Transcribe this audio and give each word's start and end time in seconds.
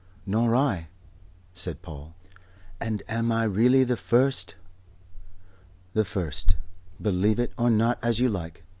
"Nor 0.25 0.55
I," 0.55 0.87
said 1.53 1.83
Paul. 1.83 2.15
"And 2.79 3.03
am 3.07 3.31
I 3.31 3.43
really 3.43 3.83
the 3.83 3.95
first?" 3.95 4.55
"The 5.93 6.05
first. 6.05 6.55
Believe 6.99 7.37
it 7.37 7.53
or 7.55 7.69
not 7.69 7.99
as 8.01 8.19
you 8.19 8.27
like. 8.27 8.63